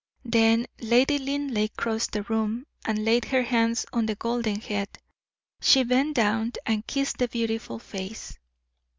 [0.25, 4.89] Then Lady Linleigh crossed the room, and laid her hands on the golden head.
[5.61, 8.39] She bent down and kissed the beautiful face.